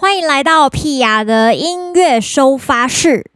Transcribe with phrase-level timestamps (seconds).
[0.00, 3.32] 欢迎来到屁雅的音乐收发室。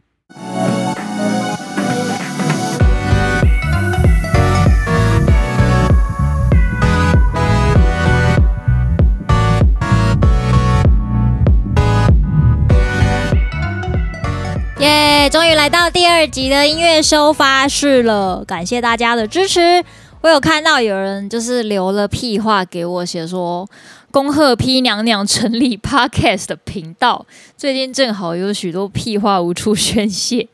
[14.79, 15.29] 耶！
[15.29, 19.83] 终于来到第二集的音乐收发室了，感谢大家的支持。
[20.23, 23.69] 我有看到有人就是留了屁话给我，写说。
[24.09, 27.25] 恭贺 P 娘娘成立 Podcast 的频道，
[27.57, 30.47] 最近正好有许多屁话无处宣泄。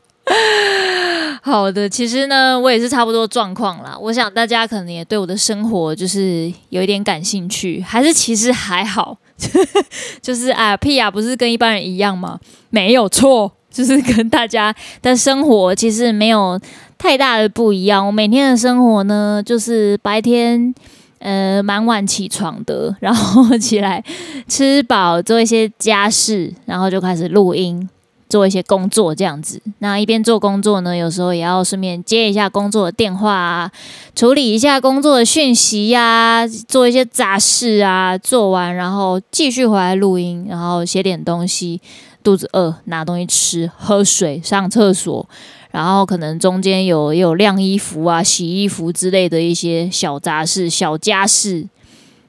[1.43, 3.95] 好的，其实呢，我也是差不多状况啦。
[3.99, 9.15] 我想大家可能也对我的生活就是有一点感兴趣，还是其实还好，
[10.19, 12.39] 就是啊，屁雅不是跟一般人一样吗？
[12.71, 16.59] 没有错， 就是跟大家的生活其实没有
[16.99, 18.05] 太大的不一样。
[18.05, 20.75] 我每天的生活呢，就是白天。
[21.21, 24.01] 呃，蛮晚起床的，然后起来
[24.47, 27.89] 吃饱，做一些家事，然后就开始录音，
[28.29, 29.61] 做一些工作这样子。
[29.79, 33.69] 那一边做工作呢，有时候也要顺便接一下工作的电话啊，
[34.15, 41.81] 处理一下工作的讯息呀，做一些杂事啊，做完然后继续回来录音，然后写点东西，
[42.23, 45.27] 肚子饿拿东西吃，喝水，上厕所。
[45.71, 51.67] 然后可能中间有有晾衣服啊、洗衣服之类的一些小杂事、小家事。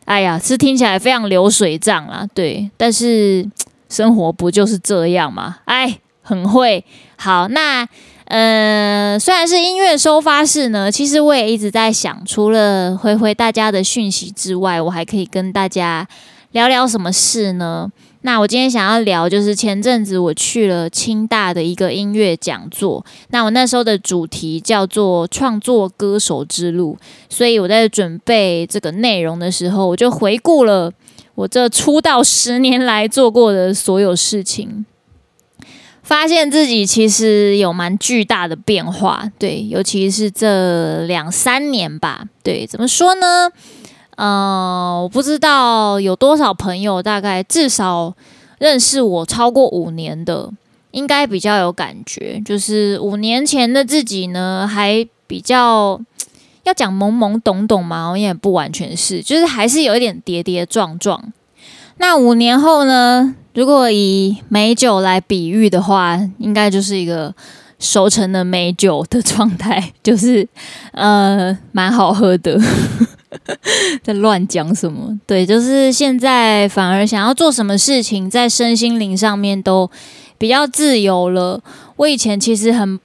[0.05, 2.69] 哎呀，是听起来非常流水账啦，对。
[2.77, 3.49] 但是
[3.89, 5.59] 生活不就是这样吗？
[5.67, 6.85] 哎，很会。
[7.17, 7.87] 好，那
[8.25, 16.07] 呃，虽然是音乐收发室呢，其实我也一直在想，除了回回大家的讯息之外，我还可以跟大家
[16.53, 17.91] 聊聊什么事呢？
[18.23, 23.05] 那我今天想要聊，就是前阵子我去了清大的一个音乐讲座。
[23.31, 26.99] 那我那时候的主题叫做“创作歌手之路”，
[27.31, 30.93] 所以我在准备这个内容的时候，我就回顾了
[31.35, 34.85] 我这出道十年来做过的所有事情，
[36.03, 39.31] 发现自己其实有蛮巨大的变化。
[39.39, 42.27] 对，尤其是这两三年吧。
[42.43, 43.51] 对，怎么说呢？
[44.23, 48.15] 嗯、呃，我不知道有多少朋友，大概至少
[48.59, 50.51] 认识我超过五年的，
[50.91, 52.39] 应该比较有感觉。
[52.45, 55.99] 就是五年前的自己呢，还比较
[56.65, 61.33] 要讲懵懵懂懂嘛，我也不完全是，就是还是有一点跌跌撞撞。
[61.97, 67.35] 那五年后呢，如果以美酒来比喻的话，应该就是一个
[67.79, 70.47] 熟成的美酒的状态，就是
[70.93, 72.61] 呃，蛮好喝的。
[74.03, 75.19] 在乱讲什么？
[75.27, 79.91] 对，就是现在反而想要做什么事情，在身心灵上面都
[80.37, 81.63] 比较自由了。
[81.97, 82.99] 我以前其实很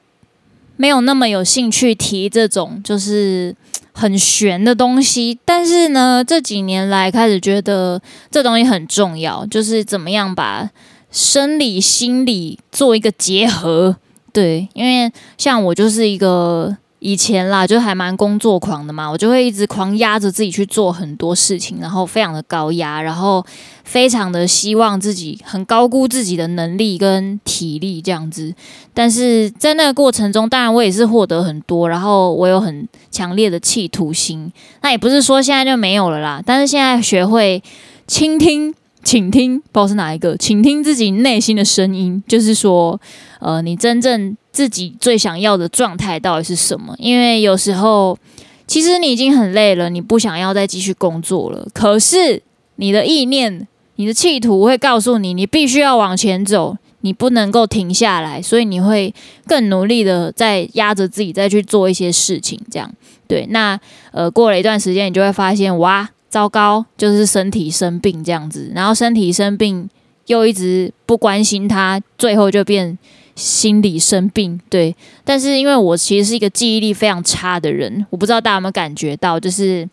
[0.78, 3.56] 没有那么有兴趣提这种就是
[3.94, 10.70] 很玄的东西，但是呢，这几年来开始觉得这东西很重要，就是怎么样把
[11.12, 13.98] 生理心理做一个结合。
[14.34, 16.78] 对，因为像我就是一个。
[17.06, 23.46] 以前啦，就还蛮工作狂的嘛，我就会一直狂压着自己去做很多事情，然后非常的高压，然后
[23.84, 28.52] 非常的希望自己很高估自己的能力跟体力这样子。
[28.92, 34.52] 但是在那个过程中，当然我也是获得很多，然后我有很强烈的企图心。
[34.82, 37.62] 那也不是说现在就没有了啦，但是现在学会
[38.08, 38.74] 倾听。
[39.06, 43.00] 倾听，不知道是哪一个，倾听自己内心的声音，就是说，
[43.40, 46.96] 呃，你真正自己最想要的状态到底是什么？
[46.98, 48.18] 因为有时候，
[48.66, 52.42] 其实你已经很累了，你不想要再继续工作了，可是
[52.78, 53.68] 你的意念、
[53.98, 59.14] 你的企图会告诉你，你必须要往前走，你不能够停下来，所以你会
[59.46, 62.92] 更努力的在压着自己再去做一些事情，这样，
[63.28, 63.80] 对，那
[64.12, 66.10] 呃，过了一段时间，你就会发现，哇。
[66.36, 69.90] 糟糕，就是身体生病这样子，然后身体生病
[70.26, 72.98] 又一直不关心他，最后就变
[73.36, 74.60] 心理生病。
[74.70, 74.94] 对，
[75.24, 79.88] 但是因为我其实是一个记忆力非常差的人，我不知道大家有没有感觉到，就是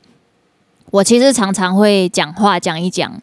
[0.91, 3.23] 我其实常常会讲话讲一讲，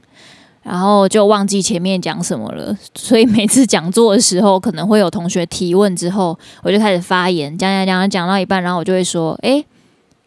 [0.64, 9.66] 然后就忘记前面讲什么了，所以每次讲座的时候，可能会有同学提问之后，我就开始发言，讲讲讲讲到一半，然后我就会说，诶。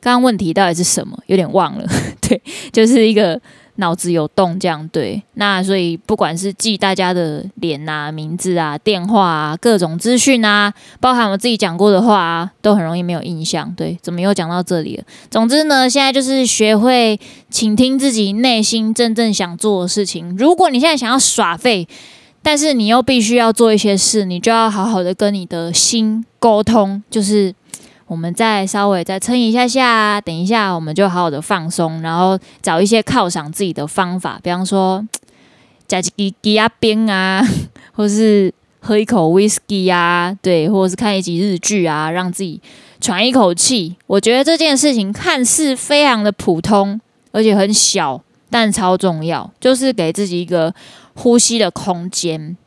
[0.04, 1.16] 刚刚问题到底是什么？
[1.28, 1.86] 有点忘了。
[2.32, 2.42] 对，
[2.72, 3.40] 就是一个
[3.76, 4.86] 脑子有洞这样。
[4.88, 13.72] 对，那所以不管是记大家的脸啊、名字啊、电话啊、各种资讯啊，包含我自己讲过的话啊，都很容易没有印象。
[13.76, 15.04] 对，怎么又讲到这里了？
[15.30, 17.18] 总之呢，现在就是学会
[17.50, 20.36] 倾听自己内心真正想做的事情。
[20.36, 21.86] 如果你现在想要耍废，
[22.42, 27.54] 但是你又必须要做一些事，你就要好好的跟你的心沟通，就是。
[28.12, 35.02] 我们再稍微再撑一下下，等一下我们就好好的放松，然后找一些犒赏自己的方法，比方说
[35.88, 37.42] 加几滴鸡鸭冰啊，
[37.96, 42.60] 或是喝一口 whisky 啊，对，或者是看一集日剧啊，让自己
[43.00, 43.96] 喘一口气。
[44.06, 47.00] 我觉得这件事情看似非常的普通，
[47.30, 50.74] 而且很小，但超重要，就是给自己一个
[51.14, 52.58] 呼吸的空间。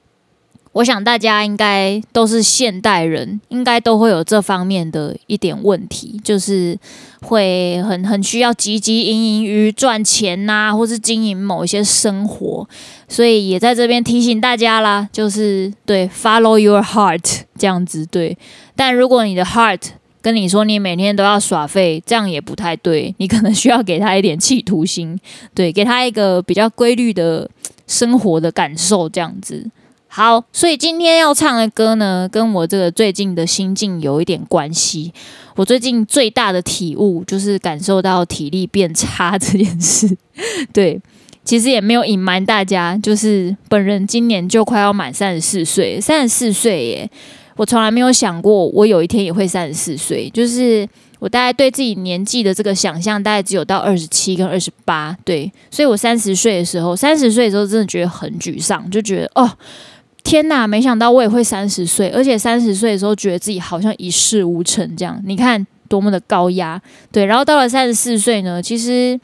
[0.76, 6.78] 我想大家应该都是现代人，应该都会有这方面的一点问题，就是
[7.22, 12.68] 会很很需要汲汲营营于赚钱呐、或是经营某一些生活，
[13.08, 18.38] 所以也在这边提醒大家啦，就是对，follow your heart 这样子对。
[18.76, 19.80] 但如果你的 heart
[20.22, 25.18] 跟你说你每天都要耍废，这样也不太对，你可能需要给他一点企图心，
[25.54, 27.50] 对，给他一个比较规律的
[27.88, 29.72] 生活的感受，这样子。
[30.16, 35.14] 好，所以今天要唱的歌呢，跟我这个最近的心境有一点关系。
[35.58, 40.10] 我最近最大的体悟就是感受到体力变差这件事。
[40.72, 40.98] 对，
[41.44, 47.12] 其实也没有隐瞒大家，就是本人今年就快要满三十四岁，三十四岁耶！
[47.58, 50.88] 我从来没有想过我有一天也会三十四岁，就是
[51.20, 55.18] 我大概对自己年纪的这个想象，大概只有到二十七跟二十八。
[55.26, 59.52] 对，所以我三十岁的时候，三十岁的时候真的觉得很沮丧，就觉得哦。
[60.26, 65.22] 天呐，没想到我也会三十岁，而且三十岁的时候觉得自己好像一事无成这样。
[65.24, 66.82] 你看多么的高压，
[67.12, 67.24] 对。
[67.24, 69.18] 然后到了三十四岁呢，其实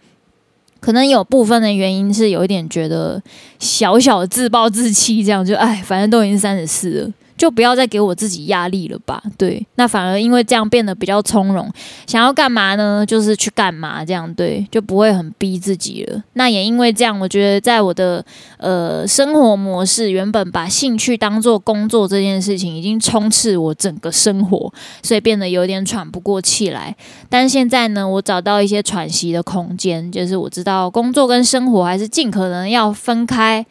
[0.79, 3.19] 可能有部分的原因是有一点觉得
[3.57, 7.11] 小小的自暴自弃，这样就哎，反正都已经三十四了。
[7.37, 11.71] 就不要再给我自己压力了吧，对，那反而因为这样变得比较从容，
[12.05, 13.05] 想要干嘛呢？
[13.05, 16.23] 就是去干嘛，这样对，就不会很逼自己了。
[16.33, 18.23] 那也因为这样，我觉得在我的
[18.57, 26.95] 呃生活模式，原本把兴趣当做工作这件事情，已经充斥我整个生活，所以变得有点喘不过气来。
[27.29, 33.65] 但现在呢，我找到一些喘息的空间，就是我知道工作跟生活还是尽可能要分开。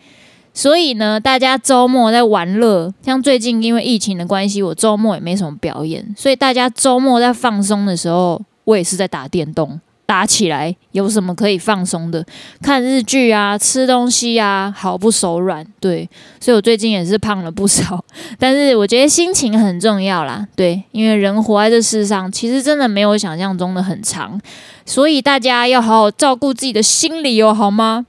[0.53, 6.15] 所以呢，大家周末在玩乐，像最近因为疫情的关系，我周末也没什么表演。
[6.17, 12.25] 所以大家周末在放松的时候，我也是在打电动，打起来有什么可以放松的？
[12.61, 15.65] 看日剧啊，吃东西啊，毫不手软。
[15.79, 16.09] 对，
[16.41, 18.05] 所以我最近也是胖了不少。
[18.39, 24.39] 但是我觉得心情很重要啦，对，因为人活在这世上，其实真的没有想象中的很长，
[24.85, 28.07] 所以大家要好好照顾自己的心理哦，好吗？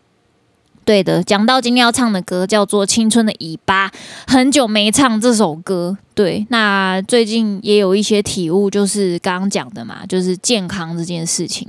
[0.84, 3.88] 对的，讲到今天要唱的歌叫做《青春的尾巴》，
[4.28, 5.98] 很久没唱这首歌。
[6.14, 11.68] 对，那最近也有一些体悟，就是刚刚讲的嘛，就是健康这件事情。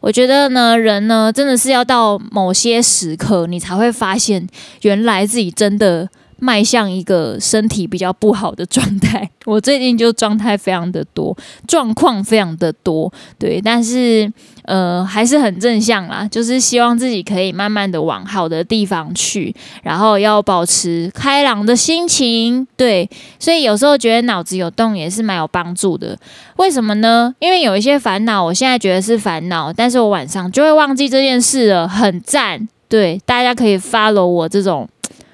[0.00, 4.46] 我觉得呢，人呢真的是要到某些时刻，你才会发现，
[4.82, 6.08] 原来自己真的。
[6.40, 11.36] 迈向一个身体比较不好的状态， 我最近就状态非常的多，
[11.68, 14.32] 状况非常的多，对，但是
[14.64, 23.08] 呃还是很正向啦，就是希望自己可以慢慢的往好的地方去，然后要保持开朗的心情，对，
[23.38, 26.18] 所以有时候觉得脑子有动也是蛮有帮助的。
[26.56, 27.34] 为什么呢？
[27.38, 34.88] 因为有一些烦恼，我现在觉得是烦恼，但是我晚上就会忘记这件事了，很赞，对，大家可以 follow 我这种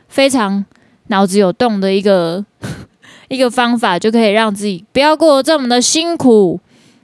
[0.09, 0.65] 非常。
[1.09, 2.45] 脑子有洞的一个
[3.29, 6.61] 一个方法，就可以让自己不要过得这么的辛苦。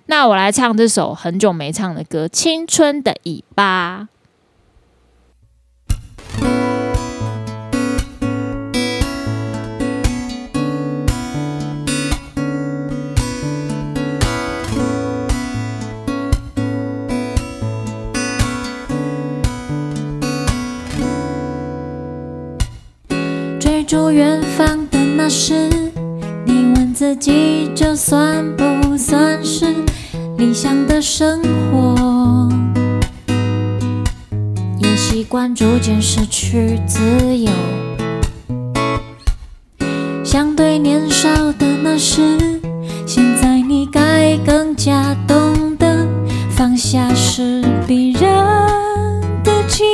[0.07, 4.09] 那我来唱这首很久没唱的歌《青春的尾巴》。
[23.93, 25.69] 住远方的那时，
[26.47, 29.67] 你问自己，这算不算是
[30.39, 32.49] 理想的生活？
[34.79, 37.53] 也习惯逐渐失去自由。
[40.25, 42.23] 相对年少的那时，
[43.07, 46.09] 现在你该更加懂得
[46.49, 48.23] 放下是必然
[49.45, 49.87] 的经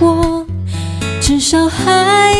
[0.00, 0.44] 过，
[1.20, 2.34] 至少还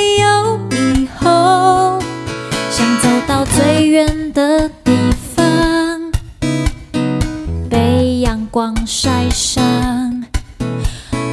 [8.51, 10.25] 光晒伤，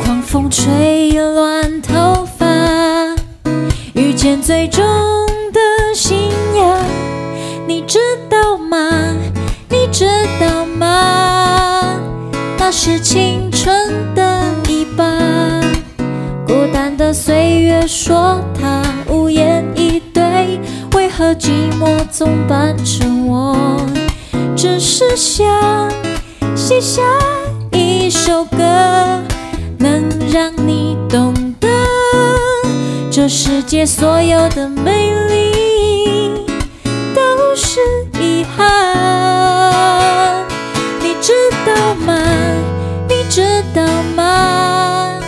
[0.03, 2.45] 狂风吹乱头发，
[3.93, 4.83] 遇见最终
[5.53, 5.59] 的
[5.95, 6.77] 信仰，
[7.67, 9.15] 你知道吗？
[9.69, 10.05] 你知
[10.39, 11.99] 道吗？
[12.57, 15.05] 那是青春的尾巴，
[16.45, 20.59] 孤单的岁月说它无言以对。
[20.93, 23.79] 为何寂寞总伴着我？
[24.55, 25.45] 只是想
[26.67, 27.03] 写下
[27.73, 28.57] 一首歌，
[29.77, 31.69] 能让你懂得
[33.11, 36.43] 这世界所有的美丽
[37.13, 37.21] 都
[37.55, 37.79] 是
[38.19, 40.43] 遗憾，
[41.03, 41.33] 你知
[41.67, 42.15] 道吗？
[43.07, 43.83] 你知道
[44.15, 45.19] 吗？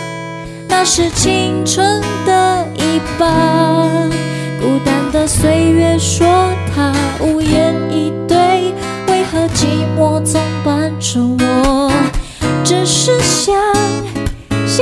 [0.68, 4.27] 那是青春的一半。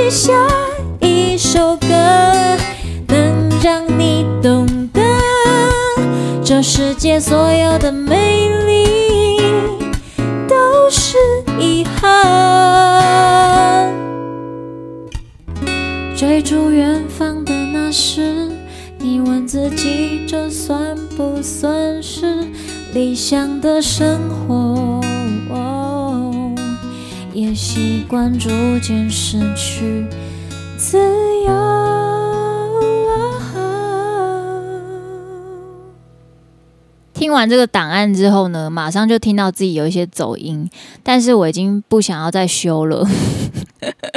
[0.09, 0.31] 下
[1.01, 1.87] 一首歌，
[3.07, 5.01] 能让你懂得
[6.43, 9.41] 这世界所有的美丽
[10.47, 11.17] 都是
[11.59, 13.93] 遗憾。
[16.15, 18.49] 追逐远方的那时，
[18.99, 22.45] 你问自己，这算不算是
[22.93, 24.96] 理想的生活？
[27.37, 30.07] 也习惯逐渐失去
[30.75, 30.97] 自
[31.45, 31.53] 由。
[37.13, 40.67] 听完这个档案之后呢，马上就听到自己有一些走音，
[41.03, 43.07] 但是我已经不想要再修了。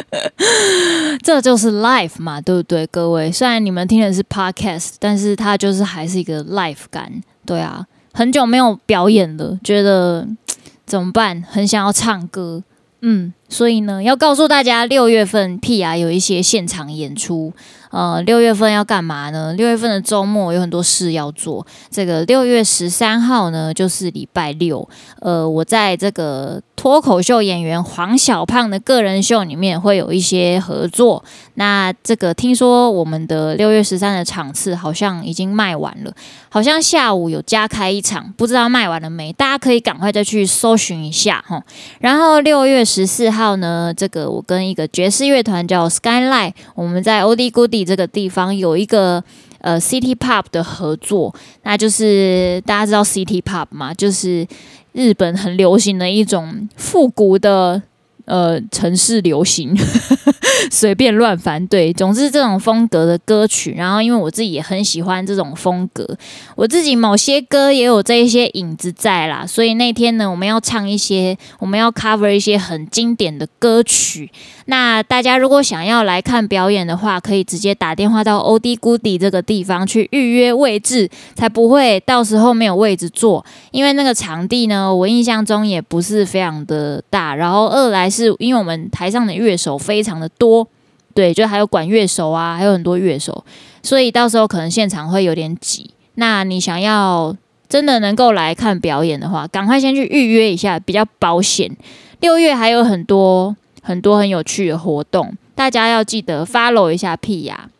[1.23, 3.31] 这就是 life 嘛，对不对，各位？
[3.31, 7.13] 虽然你们听的是 podcast，但是它就是还是一个 life 感。
[7.45, 10.27] 对啊，很久没有表演了，觉得
[10.87, 11.45] 怎么办？
[11.47, 12.63] 很想要唱歌。
[13.03, 17.53] 嗯，所以呢，要告诉大家，六月份屁雅有一些现场演出。
[17.91, 19.53] 呃，六月份要干嘛呢？
[19.55, 21.67] 六月份的周末有很多事要做。
[21.91, 24.89] 这个六月十三号呢，就是礼拜六。
[25.19, 31.25] 呃，我在这个脱口秀演员黄小胖的个人秀里面会有一些合作。
[31.55, 36.15] 那这个听说我们的六月十三的场次好像已经卖完了，
[36.49, 39.33] 好像下午有加开一场，不知道卖完了没？
[39.33, 41.61] 大家可以赶快再去搜寻一下哈。
[41.99, 47.85] 然后六月十四号呢，这个我跟一个爵士乐团叫 Skyline，我们在 Odi Goodi。
[47.85, 49.23] 这个地方有一个
[49.61, 53.93] 呃 City Pop 的合作，那就是大家知道 City Pop 吗？
[53.95, 54.47] 就是
[54.93, 57.83] 日本很流行的一种复古的。
[58.31, 59.77] 呃，城市流行，
[60.71, 63.75] 随便乱翻，对，总之这种风格的歌曲。
[63.77, 66.07] 然后，因为我自己也很喜欢这种风格，
[66.55, 69.45] 我自己某些歌也有这一些影子在啦。
[69.45, 74.31] 所以那天呢，我们要唱一些，我们要 cover 一些很经典的歌曲。
[74.67, 83.45] 那大家如果想要来看表演的话，可以直接打电话到 O D Goody 这个地方去预约位置，才不会到时候没有位置坐。
[83.73, 87.35] 因为那个场地呢，我印象中也不是非常的大。
[87.35, 88.20] 然后二来是。
[88.25, 90.67] 是因为我们台上的乐手非常的多，
[91.15, 93.45] 对，就还有管乐手啊，还有很多乐手，
[93.83, 95.91] 所以到时候可能现场会有点挤。
[96.17, 97.35] 那你想要
[97.69, 101.75] 真的能够来看表演的话，赶快先去预约一下，比较保险。
[102.21, 107.71] 六月还有很多很多很有趣的活动，大家要记得 follow 一下屁呀。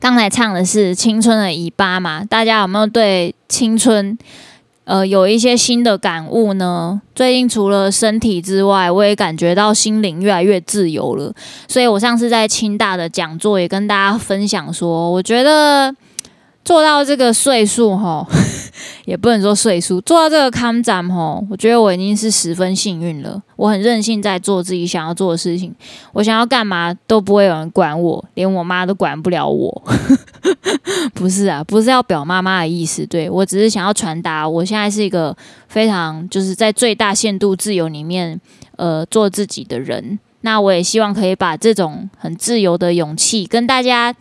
[0.00, 4.18] 刚才唱的是青春的尾巴嘛，大家有没有对青春？
[4.84, 7.00] 呃，有一些新的感悟呢。
[7.14, 11.32] 最近除了身体之外，我也感觉到心灵越来越自由了。
[11.68, 15.94] 所以我上次在清大的讲座也跟大家分享说，我觉得。
[16.64, 18.26] 做到这个岁数吼，
[19.04, 23.42] 也不能说岁数，做到这个康展吼，我觉得我已经是十分幸运了。
[23.56, 25.74] 我很任性，在做自己想要做的事情，
[26.12, 29.82] 我想要干嘛都不会有人管我，连我妈都管不了我。
[31.14, 35.36] 不是啊，不是要表妈妈的意思，对，我只是想要传达，我现在是一个
[35.68, 38.40] 非常就是在最大限度自由里面，
[38.76, 40.18] 呃，做自己的人。
[40.42, 44.14] 那我也希望可以把这种很自由的勇气跟大家。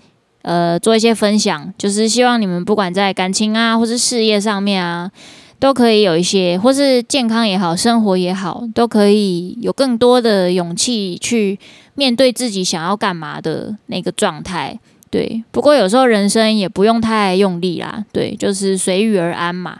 [0.43, 5.11] 呃，做一些分享，就是希望你们不管在感情啊，或是事业上面啊，
[5.59, 11.59] 都可以有一些，或是健康也好，生活也好，都可以有更多的勇气去
[11.95, 14.79] 面对自己想要干嘛的那个状态。
[15.11, 19.77] 对，不过有时候人生也不用太用力啦，对，就是随遇而安嘛。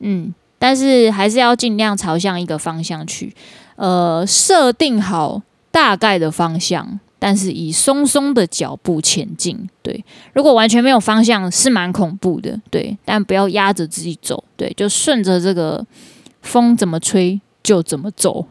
[0.00, 3.34] 嗯，但是还是要尽量朝向一个方向去，
[3.76, 5.40] 呃，设定好
[5.70, 7.00] 大概的方向。
[7.26, 10.04] 但是以松松的脚步前进，对。
[10.34, 12.94] 如果完全没有方向，是蛮恐怖的，对。
[13.02, 15.82] 但不要压着自己走，对，就顺着这个
[16.42, 18.46] 风怎么吹就怎么走。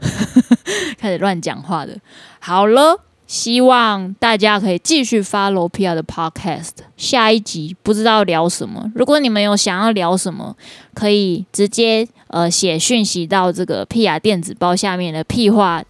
[0.98, 1.96] 开始乱讲话的，
[2.39, 6.72] 好了，希望大家可以继续 follow 屁雅的 podcast。
[6.98, 10.58] 下一集不知道聊什么，如果你们有想要聊什么，
[10.96, 15.84] 可以直接呃写讯息到这个皮亚电子包下面的屁话。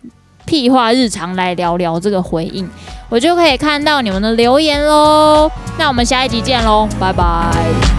[0.54, 2.70] 屁话日常来聊聊这个回应，
[3.10, 5.50] 我就可以看到你们的留言喽。
[5.80, 7.93] 那我们下一集见喽，拜拜。